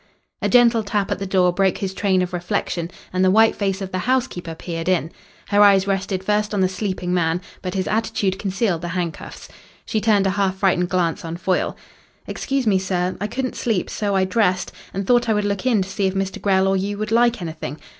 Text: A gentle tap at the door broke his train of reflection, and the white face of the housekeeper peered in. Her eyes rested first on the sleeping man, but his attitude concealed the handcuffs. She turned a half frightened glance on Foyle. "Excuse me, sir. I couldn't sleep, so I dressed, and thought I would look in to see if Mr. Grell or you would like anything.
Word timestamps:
A 0.41 0.49
gentle 0.49 0.81
tap 0.81 1.11
at 1.11 1.19
the 1.19 1.27
door 1.27 1.53
broke 1.53 1.77
his 1.77 1.93
train 1.93 2.23
of 2.23 2.33
reflection, 2.33 2.89
and 3.13 3.23
the 3.23 3.29
white 3.29 3.55
face 3.55 3.81
of 3.83 3.91
the 3.91 3.99
housekeeper 3.99 4.55
peered 4.55 4.89
in. 4.89 5.11
Her 5.49 5.61
eyes 5.61 5.85
rested 5.85 6.23
first 6.23 6.55
on 6.55 6.61
the 6.61 6.67
sleeping 6.67 7.13
man, 7.13 7.39
but 7.61 7.75
his 7.75 7.87
attitude 7.87 8.39
concealed 8.39 8.81
the 8.81 8.87
handcuffs. 8.97 9.47
She 9.85 10.01
turned 10.01 10.25
a 10.25 10.31
half 10.31 10.55
frightened 10.55 10.89
glance 10.89 11.23
on 11.23 11.37
Foyle. 11.37 11.77
"Excuse 12.25 12.65
me, 12.65 12.79
sir. 12.79 13.15
I 13.21 13.27
couldn't 13.27 13.55
sleep, 13.55 13.91
so 13.91 14.15
I 14.15 14.25
dressed, 14.25 14.71
and 14.91 15.05
thought 15.05 15.29
I 15.29 15.35
would 15.35 15.45
look 15.45 15.67
in 15.67 15.83
to 15.83 15.89
see 15.89 16.07
if 16.07 16.15
Mr. 16.15 16.41
Grell 16.41 16.67
or 16.67 16.75
you 16.75 16.97
would 16.97 17.11
like 17.11 17.39
anything. 17.39 17.79